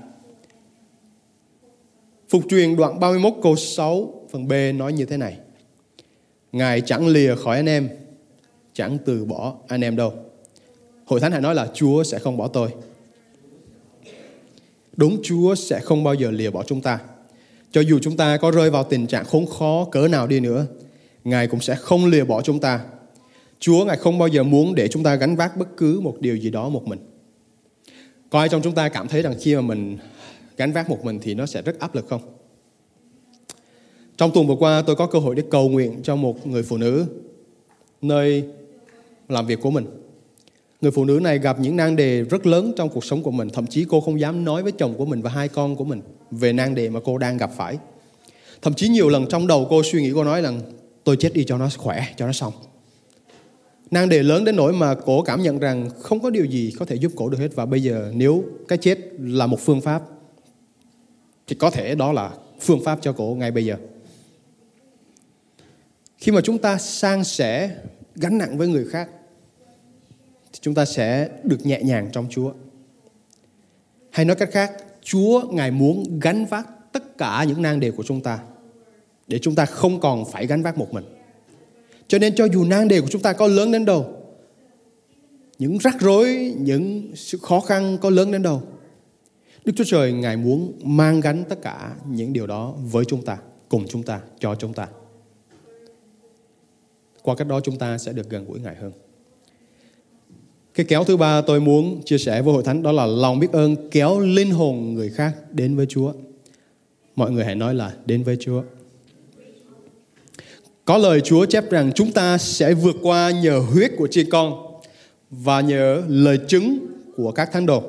[2.30, 5.38] Phục truyền đoạn 31 câu 6 phần B nói như thế này.
[6.52, 7.89] Ngài chẳng lìa khỏi anh em,
[8.73, 10.13] chẳng từ bỏ anh em đâu.
[11.06, 12.69] Hội thánh hãy nói là Chúa sẽ không bỏ tôi.
[14.97, 16.99] Đúng Chúa sẽ không bao giờ lìa bỏ chúng ta.
[17.71, 20.65] Cho dù chúng ta có rơi vào tình trạng khốn khó cỡ nào đi nữa,
[21.23, 22.79] Ngài cũng sẽ không lìa bỏ chúng ta.
[23.60, 26.36] Chúa Ngài không bao giờ muốn để chúng ta gánh vác bất cứ một điều
[26.36, 26.99] gì đó một mình.
[28.29, 29.97] Có ai trong chúng ta cảm thấy rằng khi mà mình
[30.58, 32.21] gánh vác một mình thì nó sẽ rất áp lực không?
[34.17, 36.77] Trong tuần vừa qua tôi có cơ hội để cầu nguyện cho một người phụ
[36.77, 37.06] nữ
[38.01, 38.43] nơi
[39.29, 39.86] làm việc của mình.
[40.84, 43.50] Người phụ nữ này gặp những nan đề rất lớn trong cuộc sống của mình,
[43.50, 46.02] thậm chí cô không dám nói với chồng của mình và hai con của mình
[46.32, 47.78] về nan đề mà cô đang gặp phải.
[48.62, 50.62] Thậm chí nhiều lần trong đầu cô suy nghĩ cô nói rằng
[51.04, 52.54] tôi chết đi cho nó khỏe, cho nó xong.
[53.91, 56.86] Nan đề lớn đến nỗi mà cổ cảm nhận rằng không có điều gì có
[56.86, 60.02] thể giúp cổ được hết và bây giờ nếu cái chết là một phương pháp
[61.48, 63.76] thì có thể đó là phương pháp cho cổ ngay bây giờ.
[66.17, 67.72] Khi mà chúng ta san sẻ
[68.15, 69.10] gánh nặng với người khác
[70.54, 72.54] thì chúng ta sẽ được nhẹ nhàng trong Chúa.
[74.10, 78.04] Hay nói cách khác, Chúa Ngài muốn gánh vác tất cả những nan đề của
[78.04, 78.39] chúng ta
[79.28, 81.06] để chúng ta không còn phải gánh vác một mình.
[82.08, 84.06] Cho nên cho dù nan đề của chúng ta có lớn đến đâu,
[85.60, 88.62] những rắc rối, những sự khó khăn có lớn đến đâu,
[89.66, 93.38] Đức Chúa Trời Ngài muốn mang gánh tất cả những điều đó với chúng ta,
[93.70, 94.88] cùng chúng ta, cho chúng ta.
[97.22, 98.92] Qua cách đó chúng ta sẽ được gần gũi Ngài hơn.
[100.76, 103.52] Cái kéo thứ ba tôi muốn chia sẻ với hội thánh đó là lòng biết
[103.52, 106.14] ơn kéo linh hồn người khác đến với Chúa.
[107.16, 108.64] Mọi người hãy nói là đến với Chúa.
[110.86, 114.54] Có lời Chúa chép rằng chúng ta sẽ vượt qua nhờ huyết của chiên con
[115.32, 116.80] và nhờ lời chứng
[117.16, 117.84] của các thánh đồ.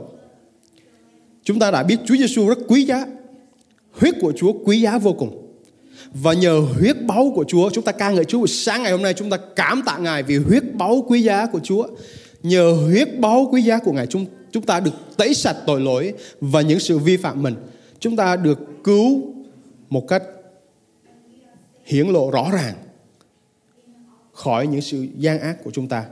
[1.45, 3.07] Chúng ta đã biết Chúa Giêsu rất quý giá.
[3.93, 5.41] huyết của Chúa quý giá vô cùng.
[6.15, 9.15] Và nhờ huyết báu của Chúa, chúng ta ca ngợi Chúa sáng ngày hôm nay
[9.15, 11.87] chúng ta cảm tạ Ngài vì huyết báu quý giá của Chúa.
[12.45, 16.15] Nhờ huyết báu quý giá của Ngài chúng chúng ta được tẩy sạch tội lỗi
[16.41, 17.55] và những sự vi phạm mình.
[17.99, 19.35] Chúng ta được cứu
[19.91, 20.23] một cách
[21.85, 22.75] hiển lộ rõ ràng
[24.33, 26.05] khỏi những sự gian ác của chúng ta.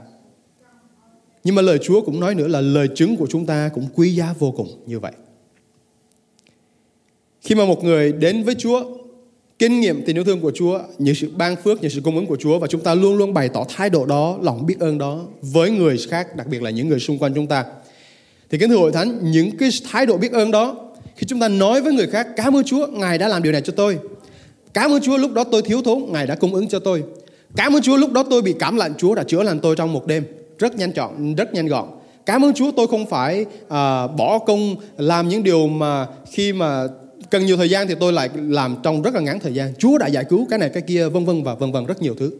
[1.43, 4.15] Nhưng mà lời Chúa cũng nói nữa là lời chứng của chúng ta cũng quý
[4.15, 5.11] giá vô cùng như vậy.
[7.41, 8.83] Khi mà một người đến với Chúa,
[9.63, 12.25] kinh nghiệm tình yêu thương của Chúa, những sự ban phước, những sự cung ứng
[12.25, 14.97] của Chúa và chúng ta luôn luôn bày tỏ thái độ đó, lòng biết ơn
[14.97, 17.65] đó với người khác, đặc biệt là những người xung quanh chúng ta.
[18.49, 20.75] Thì kính thưa hội thánh, những cái thái độ biết ơn đó
[21.15, 23.61] khi chúng ta nói với người khác cảm ơn Chúa, Ngài đã làm điều này
[23.61, 23.97] cho tôi.
[24.73, 27.03] Cảm ơn Chúa lúc đó tôi thiếu thốn, Ngài đã cung ứng cho tôi.
[27.55, 29.93] Cảm ơn Chúa lúc đó tôi bị cảm lạnh, Chúa đã chữa lành tôi trong
[29.93, 30.23] một đêm.
[30.59, 31.87] Rất nhanh chọn, rất nhanh gọn.
[32.25, 36.87] Cảm ơn Chúa tôi không phải à, bỏ công làm những điều mà khi mà
[37.33, 39.73] cần nhiều thời gian thì tôi lại làm trong rất là ngắn thời gian.
[39.75, 42.15] Chúa đã giải cứu cái này, cái kia, vân vân và vân vân rất nhiều
[42.15, 42.33] thứ.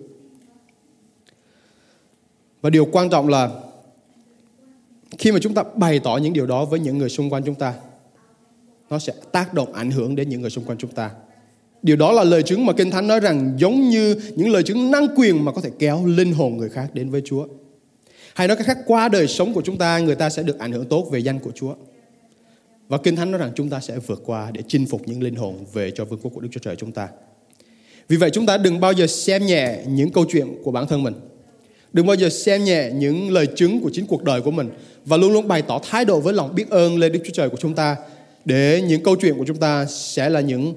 [2.62, 3.50] Và điều quan trọng là
[5.18, 7.56] khi mà chúng ta bày tỏ những điều đó với những người xung quanh chúng
[7.56, 7.74] ta,
[8.90, 11.12] nó sẽ tác động ảnh hưởng đến những người xung quanh chúng ta
[11.84, 14.92] điều đó là lời chứng mà kinh thánh nói rằng giống như những lời chứng
[14.92, 17.48] năng quyền mà có thể kéo linh hồn người khác đến với chúa
[18.36, 20.72] hay nói cách khác, qua đời sống của chúng ta, người ta sẽ được ảnh
[20.72, 21.74] hưởng tốt về danh của chúa
[22.88, 25.36] và kinh thánh nói rằng chúng ta sẽ vượt qua để chinh phục những linh
[25.36, 27.08] hồn về cho vương quốc của đức chúa trời chúng ta
[28.08, 31.04] vì vậy chúng ta đừng bao giờ xem nhẹ những câu chuyện của bản thân
[31.04, 31.14] mình
[31.94, 34.70] đừng bao giờ xem nhẹ những lời chứng của chính cuộc đời của mình
[35.06, 37.50] và luôn luôn bày tỏ thái độ với lòng biết ơn lên Đức Chúa Trời
[37.50, 37.96] của chúng ta
[38.46, 40.74] để những câu chuyện của chúng ta sẽ là những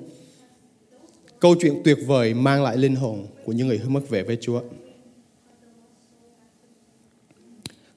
[1.41, 4.39] câu chuyện tuyệt vời mang lại linh hồn của những người hư mất về với
[4.41, 4.61] Chúa.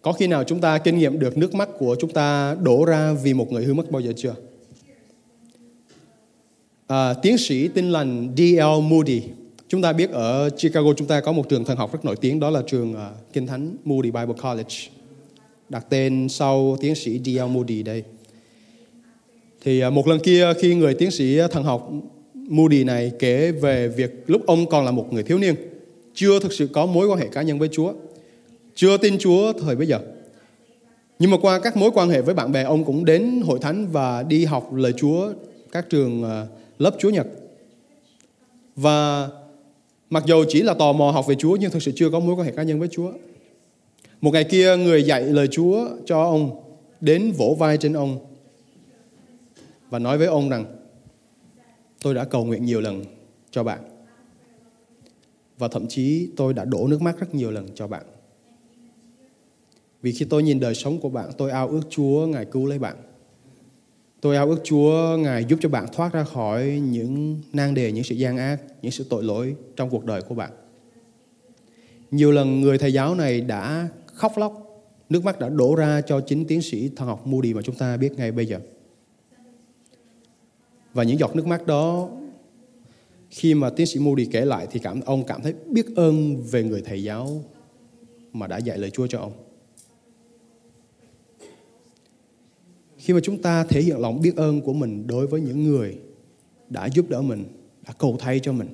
[0.09, 3.13] Có khi nào chúng ta kinh nghiệm được nước mắt của chúng ta đổ ra
[3.13, 4.35] vì một người hư mất bao giờ chưa?
[6.87, 8.81] À, tiến sĩ tin lành D.L.
[8.81, 9.21] Moody
[9.67, 12.39] Chúng ta biết ở Chicago chúng ta có một trường thần học rất nổi tiếng
[12.39, 12.97] đó là trường uh,
[13.33, 14.75] Kinh Thánh Moody Bible College.
[15.69, 17.45] Đặt tên sau tiến sĩ D.L.
[17.49, 18.03] Moody đây.
[19.63, 21.91] Thì uh, một lần kia khi người tiến sĩ thần học
[22.33, 25.55] Moody này kể về việc lúc ông còn là một người thiếu niên,
[26.13, 27.93] chưa thực sự có mối quan hệ cá nhân với Chúa,
[28.79, 29.99] chưa tin Chúa thời bây giờ.
[31.19, 33.87] Nhưng mà qua các mối quan hệ với bạn bè, ông cũng đến hội thánh
[33.91, 35.33] và đi học lời Chúa
[35.71, 37.27] các trường à, lớp Chúa Nhật.
[38.75, 39.29] Và
[40.09, 42.35] Mặc dù chỉ là tò mò học về Chúa nhưng thực sự chưa có mối
[42.35, 43.11] quan hệ cá nhân với Chúa.
[44.21, 46.63] Một ngày kia người dạy lời Chúa cho ông
[47.01, 48.19] đến vỗ vai trên ông
[49.89, 50.65] và nói với ông rằng
[52.01, 53.03] tôi đã cầu nguyện nhiều lần
[53.51, 53.79] cho bạn
[55.57, 58.03] và thậm chí tôi đã đổ nước mắt rất nhiều lần cho bạn.
[60.01, 62.79] Vì khi tôi nhìn đời sống của bạn, tôi ao ước Chúa Ngài cứu lấy
[62.79, 62.95] bạn.
[64.21, 68.03] Tôi ao ước Chúa Ngài giúp cho bạn thoát ra khỏi những nan đề, những
[68.03, 70.51] sự gian ác, những sự tội lỗi trong cuộc đời của bạn.
[72.11, 76.21] Nhiều lần người thầy giáo này đã khóc lóc, nước mắt đã đổ ra cho
[76.21, 78.59] chính tiến sĩ thần học Moody mà chúng ta biết ngay bây giờ.
[80.93, 82.09] Và những giọt nước mắt đó
[83.29, 86.63] khi mà tiến sĩ Moody kể lại thì cảm ông cảm thấy biết ơn về
[86.63, 87.43] người thầy giáo
[88.33, 89.31] mà đã dạy lời Chúa cho ông.
[92.99, 95.97] Khi mà chúng ta thể hiện lòng biết ơn của mình đối với những người
[96.69, 97.45] đã giúp đỡ mình,
[97.87, 98.67] đã cầu thay cho mình,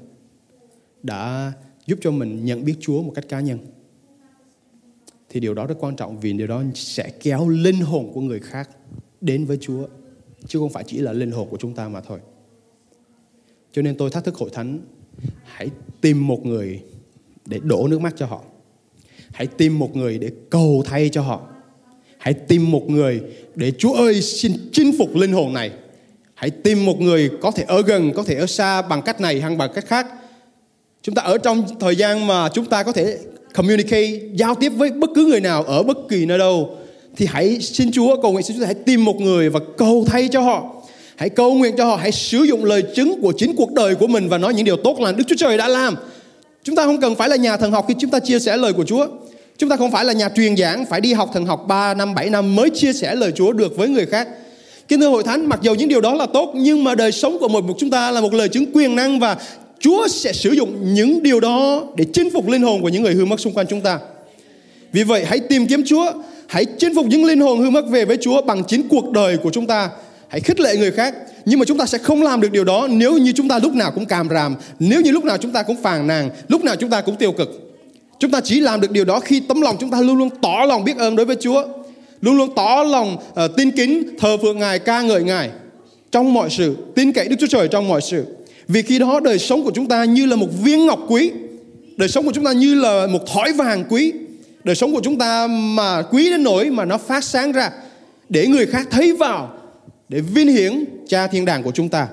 [1.04, 1.54] đã
[1.86, 3.60] giúp cho mình nhận biết Chúa một cách cá nhân,
[5.30, 8.40] thì điều đó rất quan trọng vì điều đó sẽ kéo linh hồn của người
[8.40, 8.70] khác
[9.22, 9.88] đến với Chúa,
[10.48, 12.20] chứ không phải chỉ là linh hồn của chúng ta mà thôi.
[13.72, 14.80] Cho nên tôi thách thức hội thánh,
[15.44, 15.70] hãy
[16.02, 16.84] tìm một người
[17.46, 18.42] để đổ nước mắt cho họ.
[19.34, 21.50] Hãy tìm một người để cầu thay cho họ.
[22.26, 23.22] Hãy tìm một người
[23.56, 25.72] để Chúa ơi xin chinh phục linh hồn này.
[26.34, 29.42] Hãy tìm một người có thể ở gần, có thể ở xa bằng cách này
[29.42, 30.08] hay bằng cách khác.
[31.02, 33.18] Chúng ta ở trong thời gian mà chúng ta có thể
[33.54, 36.78] communicate, giao tiếp với bất cứ người nào ở bất kỳ nơi đâu
[37.16, 40.28] thì hãy xin Chúa cầu nguyện xin Chúa hãy tìm một người và cầu thay
[40.28, 40.84] cho họ.
[41.16, 44.08] Hãy cầu nguyện cho họ, hãy sử dụng lời chứng của chính cuộc đời của
[44.08, 45.96] mình và nói những điều tốt lành Đức Chúa Trời đã làm.
[46.64, 48.74] Chúng ta không cần phải là nhà thần học khi chúng ta chia sẻ lời
[48.74, 49.08] của Chúa.
[49.58, 52.16] Chúng ta không phải là nhà truyền giảng phải đi học thần học 3 năm
[52.16, 54.28] 7 năm mới chia sẻ lời Chúa được với người khác.
[54.88, 57.38] Kính thưa hội thánh, mặc dù những điều đó là tốt nhưng mà đời sống
[57.40, 59.38] của một chúng ta là một lời chứng quyền năng và
[59.80, 63.14] Chúa sẽ sử dụng những điều đó để chinh phục linh hồn của những người
[63.14, 64.00] hư mất xung quanh chúng ta.
[64.92, 66.12] Vì vậy hãy tìm kiếm Chúa,
[66.48, 69.38] hãy chinh phục những linh hồn hư mất về với Chúa bằng chính cuộc đời
[69.38, 69.90] của chúng ta.
[70.28, 71.16] Hãy khích lệ người khác,
[71.46, 73.74] nhưng mà chúng ta sẽ không làm được điều đó nếu như chúng ta lúc
[73.74, 76.76] nào cũng càm ràm, nếu như lúc nào chúng ta cũng phàn nàn, lúc nào
[76.76, 77.65] chúng ta cũng tiêu cực.
[78.20, 80.66] Chúng ta chỉ làm được điều đó khi tấm lòng chúng ta luôn luôn tỏ
[80.68, 81.64] lòng biết ơn đối với Chúa.
[82.22, 85.50] Luôn luôn tỏ lòng uh, tin kính, thờ phượng Ngài, ca ngợi Ngài.
[86.12, 88.26] trong mọi sự, tin cậy Đức Chúa Trời trong mọi sự.
[88.68, 91.32] Vì khi đó đời sống của chúng ta như là một viên ngọc quý,
[91.98, 94.14] đời sống của chúng ta như là một thỏi vàng quý,
[94.64, 97.72] đời sống của chúng ta mà quý đến nỗi mà nó phát sáng ra
[98.30, 99.54] để người khác thấy vào
[100.10, 102.08] để vinh hiển cha thiên đàng của chúng ta.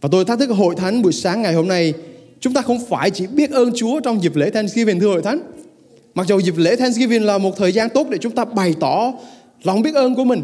[0.00, 1.94] Và tôi thách thức hội thánh buổi sáng ngày hôm nay
[2.40, 5.40] chúng ta không phải chỉ biết ơn Chúa trong dịp lễ Thanksgiving thưa hội thánh.
[6.14, 9.12] Mặc dù dịp lễ Thanksgiving là một thời gian tốt để chúng ta bày tỏ
[9.62, 10.42] lòng biết ơn của mình.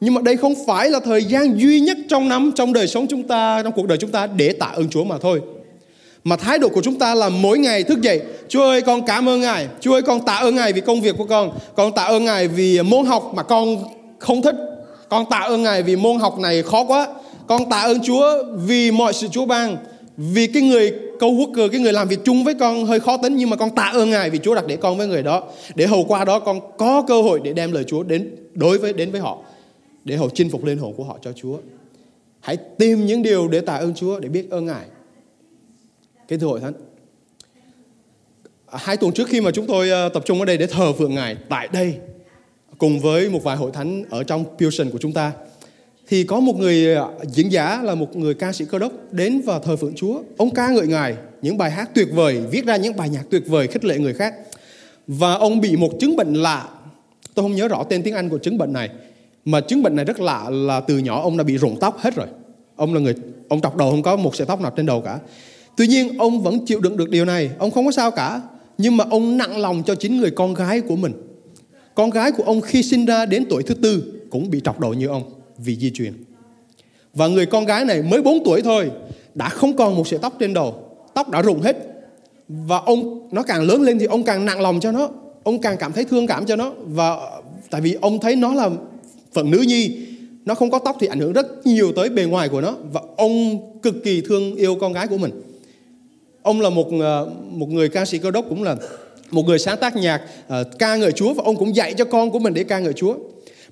[0.00, 3.06] Nhưng mà đây không phải là thời gian duy nhất trong năm trong đời sống
[3.10, 5.40] chúng ta, trong cuộc đời chúng ta để tạ ơn Chúa mà thôi.
[6.24, 9.28] Mà thái độ của chúng ta là mỗi ngày thức dậy, Chúa ơi con cảm
[9.28, 12.02] ơn Ngài, Chúa ơi con tạ ơn Ngài vì công việc của con, con tạ
[12.02, 13.76] ơn Ngài vì môn học mà con
[14.18, 14.56] không thích,
[15.08, 17.08] con tạ ơn Ngài vì môn học này khó quá,
[17.46, 19.76] con tạ ơn Chúa vì mọi sự Chúa ban,
[20.16, 23.36] vì cái người câu worker cái người làm việc chung với con hơi khó tính,
[23.36, 25.48] nhưng mà con tạ ơn ngài vì Chúa đặt để con với người đó.
[25.74, 28.92] Để hầu qua đó, con có cơ hội để đem lời Chúa đến, đối với,
[28.92, 29.38] đến với họ,
[30.04, 31.56] để hầu chinh phục linh hồn của họ cho Chúa.
[32.40, 34.84] Hãy tìm những điều để tạ ơn Chúa, để biết ơn ngài.
[36.28, 36.72] Cái thưa hội thánh,
[38.68, 41.14] hai tuần trước khi mà chúng tôi ờ, tập trung ở đây để thờ phượng
[41.14, 41.94] ngài, tại đây,
[42.78, 45.32] cùng với một vài hội thánh ở trong Fusion của chúng ta
[46.08, 49.40] thì có một người ờ, diễn giả là một người ca sĩ cơ đốc đến
[49.44, 50.22] và thờ phượng Chúa.
[50.36, 53.42] Ông ca ngợi Ngài, những bài hát tuyệt vời, viết ra những bài nhạc tuyệt
[53.46, 54.34] vời khích lệ người khác.
[55.06, 56.68] Và ông bị một chứng bệnh lạ.
[57.34, 58.90] Tôi không nhớ rõ tên tiếng Anh của chứng bệnh này.
[59.44, 62.16] Mà chứng bệnh này rất lạ là từ nhỏ ông đã bị rụng tóc hết
[62.16, 62.26] rồi.
[62.76, 63.14] Ông là người
[63.48, 65.18] ông trọc đầu không có một sợi tóc nào trên đầu cả.
[65.76, 68.40] Tuy nhiên ông vẫn chịu đựng được điều này, ông không có sao cả.
[68.78, 71.12] Nhưng mà ông nặng lòng cho chính người con gái của mình.
[71.94, 74.94] Con gái của ông khi sinh ra đến tuổi thứ tư cũng bị trọc đầu
[74.94, 75.22] như ông
[75.58, 76.12] vì di truyền.
[77.14, 78.90] Và người con gái này mới 4 tuổi thôi
[79.34, 80.74] đã không còn một sợi tóc trên đầu,
[81.14, 81.76] tóc đã rụng hết.
[82.48, 85.10] Và ông nó càng lớn lên thì ông càng nặng lòng cho nó,
[85.42, 87.16] ông càng cảm thấy thương cảm cho nó và
[87.70, 88.70] tại vì ông thấy nó là
[89.32, 90.06] phận nữ nhi,
[90.44, 93.00] nó không có tóc thì ảnh hưởng rất nhiều tới bề ngoài của nó và
[93.16, 95.42] ông cực kỳ thương yêu con gái của mình.
[96.42, 98.76] Ông là một ờ, một người ca sĩ cơ đốc cũng là
[99.30, 102.30] một người sáng tác nhạc uh, ca ngợi Chúa và ông cũng dạy cho con
[102.30, 103.14] của mình để ca ngợi Chúa.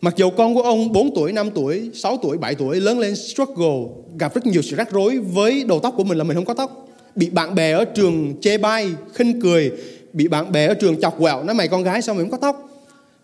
[0.03, 3.17] Mặc dù con của ông 4 tuổi, 5 tuổi, 6 tuổi, 7 tuổi lớn lên
[3.17, 3.83] struggle,
[4.19, 6.55] gặp rất nhiều sự rắc rối với đầu tóc của mình là mình không có
[6.55, 6.88] tóc.
[7.17, 9.73] Bị bạn bè ở trường chê bai, khinh cười,
[10.12, 12.37] bị bạn bè ở trường chọc quẹo, nói mày con gái sao mày không có
[12.37, 12.69] tóc.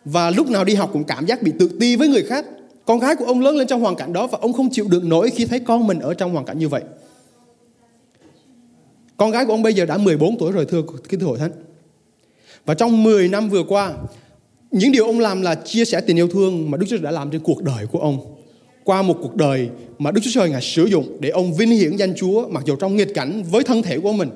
[0.05, 2.45] Và lúc nào đi học cũng cảm giác bị tự ti với người khác.
[2.85, 5.05] Con gái của ông lớn lên trong hoàn cảnh đó và ông không chịu được
[5.05, 6.83] nổi khi thấy con mình ở trong hoàn cảnh như vậy.
[9.17, 11.53] Con gái của ông bây giờ đã 14 tuổi rồi thưa kính thưa hội thánh.
[12.67, 13.95] Và trong 10 năm vừa qua,
[14.71, 17.11] những điều ông làm là chia sẻ tình yêu thương mà Đức Chúa Trời đã
[17.11, 18.35] làm trên cuộc đời của ông.
[18.85, 21.97] Qua một cuộc đời mà Đức Chúa Trời Ngài sử dụng để ông vinh hiển
[21.97, 24.31] danh Chúa mặc dù trong nghịch cảnh với thân thể của mình.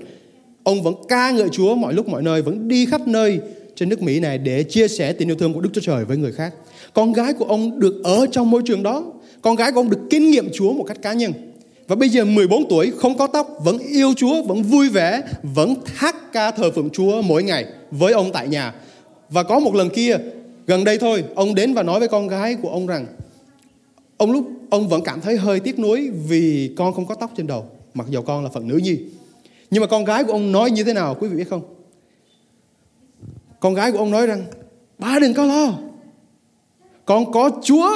[0.62, 3.40] Ông vẫn ca ngợi Chúa mọi lúc mọi nơi, vẫn đi khắp nơi
[3.76, 6.16] trên nước Mỹ này để chia sẻ tình yêu thương của Đức Chúa Trời với
[6.16, 6.54] người khác.
[6.94, 9.04] Con gái của ông được ở trong môi trường đó.
[9.42, 11.32] Con gái của ông được kinh nghiệm Chúa một cách cá nhân.
[11.88, 15.74] Và bây giờ 14 tuổi không có tóc Vẫn yêu Chúa, vẫn vui vẻ Vẫn
[15.84, 18.72] hát ca thờ phượng Chúa mỗi ngày Với ông tại nhà
[19.32, 20.18] và có một lần kia,
[20.66, 23.06] gần đây thôi, ông đến và nói với con gái của ông rằng
[24.16, 27.46] ông lúc ông vẫn cảm thấy hơi tiếc nuối vì con không có tóc trên
[27.46, 28.98] đầu, mặc dù con là phận nữ nhi.
[29.70, 31.62] Nhưng mà con gái của ông nói như thế nào quý vị biết không?
[33.60, 34.44] Con gái của ông nói rằng
[34.98, 35.74] ba đừng có lo.
[37.04, 37.90] Con có Chúa,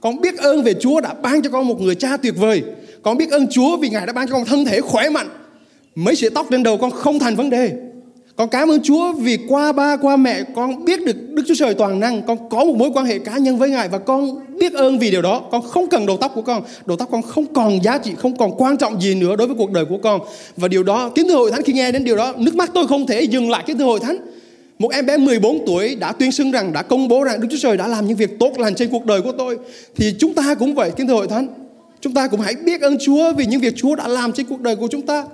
[0.00, 2.62] con biết ơn về Chúa đã ban cho con một người cha tuyệt vời.
[3.02, 5.28] Con biết ơn Chúa vì Ngài đã ban cho con thân thể khỏe mạnh.
[5.94, 7.85] Mấy sợi tóc trên đầu con không thành vấn đề.
[8.36, 11.74] Con cảm ơn Chúa vì qua ba, qua mẹ con biết được Đức Chúa Trời
[11.74, 12.22] toàn năng.
[12.22, 15.10] Con có một mối quan hệ cá nhân với Ngài và con biết ơn vì
[15.10, 15.42] điều đó.
[15.50, 16.62] Con không cần đầu tóc của con.
[16.86, 19.56] Đầu tóc con không còn giá trị, không còn quan trọng gì nữa đối với
[19.56, 20.20] cuộc đời của con.
[20.56, 22.86] Và điều đó, kính thưa hội thánh khi nghe đến điều đó, nước mắt tôi
[22.86, 24.16] không thể dừng lại kính thưa hội thánh.
[24.78, 27.58] Một em bé 14 tuổi đã tuyên xưng rằng, đã công bố rằng Đức Chúa
[27.60, 29.58] Trời đã làm những việc tốt lành trên cuộc đời của tôi.
[29.96, 31.48] Thì chúng ta cũng vậy, kính thưa hội thánh.
[32.00, 34.60] Chúng ta cũng hãy biết ơn Chúa vì những việc Chúa đã làm trên cuộc
[34.60, 35.24] đời của chúng ta.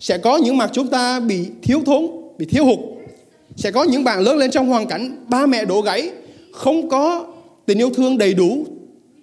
[0.00, 2.06] Sẽ có những mặt chúng ta bị thiếu thốn,
[2.38, 2.78] bị thiếu hụt.
[3.56, 6.10] Sẽ có những bạn lớn lên trong hoàn cảnh ba mẹ đổ gãy,
[6.52, 7.26] không có
[7.66, 8.66] tình yêu thương đầy đủ,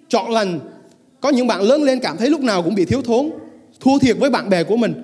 [0.08, 0.60] trọn lành.
[1.20, 3.30] Có những bạn lớn lên cảm thấy lúc nào cũng bị thiếu thốn,
[3.80, 4.94] thua thiệt với bạn bè của mình.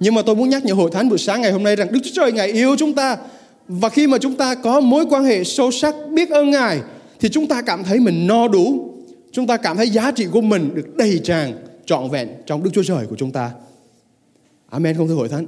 [0.00, 2.00] Nhưng mà tôi muốn nhắc nhở hội thánh buổi sáng ngày hôm nay rằng Đức
[2.04, 3.16] Chúa Trời Ngài yêu chúng ta.
[3.68, 6.80] Và khi mà chúng ta có mối quan hệ sâu sắc, biết ơn Ngài,
[7.20, 8.90] thì chúng ta cảm thấy mình no đủ.
[9.32, 11.52] Chúng ta cảm thấy giá trị của mình được đầy tràn,
[11.86, 13.50] trọn vẹn trong Đức Chúa Trời của chúng ta.
[14.70, 15.46] Amen không thưa hội thánh?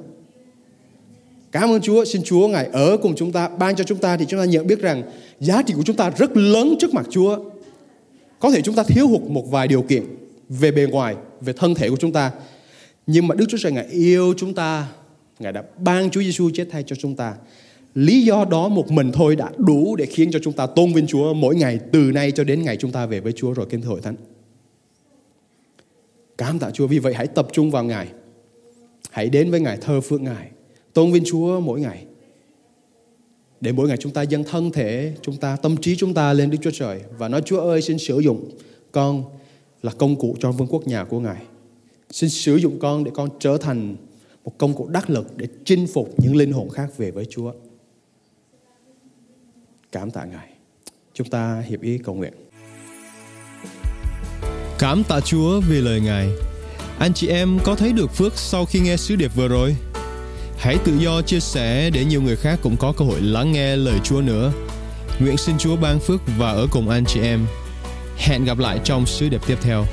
[1.53, 4.24] Cảm ơn Chúa, xin Chúa Ngài ở cùng chúng ta, ban cho chúng ta thì
[4.28, 5.03] chúng ta nhận biết rằng
[5.40, 7.38] giá trị của chúng ta rất lớn trước mặt Chúa.
[8.40, 10.03] Có thể chúng ta thiếu hụt một vài điều kiện
[10.49, 12.32] về bề ngoài, về thân thể của chúng ta.
[13.07, 14.88] Nhưng mà Đức Chúa Trời Ngài yêu chúng ta,
[15.38, 17.34] Ngài đã ban Chúa Giêsu chết thay cho chúng ta.
[17.94, 21.07] Lý do đó một mình thôi đã đủ để khiến cho chúng ta tôn vinh
[21.07, 23.80] Chúa mỗi ngày từ nay cho đến ngày chúng ta về với Chúa rồi kinh
[23.82, 24.14] thưa hội thánh.
[26.38, 26.86] Cảm tạ Chúa.
[26.86, 28.09] Vì vậy hãy tập trung vào Ngài.
[29.11, 30.51] Hãy đến với Ngài thơ phượng Ngài.
[30.99, 32.05] Tôn vinh Chúa mỗi ngày.
[33.61, 36.51] Để mỗi ngày chúng ta dâng thân thể, chúng ta tâm trí chúng ta lên
[36.51, 38.51] Đức Chúa Trời và nói Chúa ơi xin sử dụng
[38.92, 39.24] con
[39.82, 41.42] là công cụ cho vương quốc nhà của Ngài.
[42.11, 43.96] Xin sử dụng con để con trở thành
[44.44, 47.53] một công cụ đắc lực để chinh phục những linh hồn khác về với Chúa.
[49.92, 50.49] Cảm tạ Ngài.
[51.14, 52.32] Chúng ta hiệp ý cầu nguyện.
[54.78, 56.28] Cảm tạ Chúa vì lời Ngài.
[56.99, 59.76] Anh chị em có thấy được phước sau khi nghe sứ điệp vừa rồi?
[60.59, 63.76] Hãy tự do chia sẻ để nhiều người khác cũng có cơ hội lắng nghe
[63.76, 64.52] lời Chúa nữa.
[65.18, 67.46] Nguyện xin Chúa ban phước và ở cùng anh chị em.
[68.16, 69.84] Hẹn gặp lại trong sứ điệp tiếp theo.